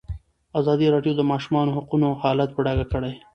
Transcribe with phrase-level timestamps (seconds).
[0.59, 3.13] ازادي راډیو د د ماشومانو حقونه حالت په ډاګه کړی.